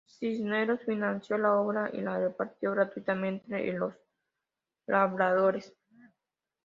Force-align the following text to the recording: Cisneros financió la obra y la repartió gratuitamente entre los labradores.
Cisneros 0.17 0.79
financió 0.83 1.37
la 1.37 1.53
obra 1.53 1.91
y 1.93 2.01
la 2.01 2.17
repartió 2.19 2.71
gratuitamente 2.71 3.45
entre 3.53 3.73
los 3.73 3.93
labradores. 4.87 5.75